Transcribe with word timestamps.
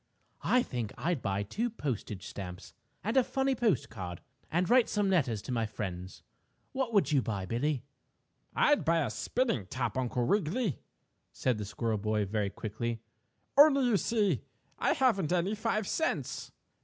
I 0.43 0.63
think 0.63 0.93
I'd 0.97 1.21
buy 1.21 1.43
two 1.43 1.69
postage 1.69 2.25
stamps 2.25 2.73
and 3.03 3.15
a 3.15 3.23
funny 3.23 3.53
postcard 3.53 4.19
and 4.49 4.67
write 4.67 4.89
some 4.89 5.11
letters 5.11 5.43
to 5.43 5.51
my 5.51 5.67
friends. 5.67 6.23
What 6.71 6.91
would 6.91 7.11
you 7.11 7.21
buy, 7.21 7.45
Billie?" 7.45 7.83
"I'd 8.55 8.83
buy 8.83 9.01
a 9.05 9.11
spinning 9.11 9.67
top, 9.67 9.95
Uncle 9.99 10.25
Wiggily," 10.25 10.79
said 11.31 11.57
the 11.57 11.61
little 11.61 11.69
squirrel 11.69 11.97
boy, 11.99 12.25
very 12.25 12.49
quickly. 12.49 12.99
"Only, 13.55 13.85
you 13.85 13.97
see, 13.97 14.41
I 14.79 14.93
haven't 14.93 15.31
any 15.31 15.53
five 15.53 15.87
cents. 15.87 16.51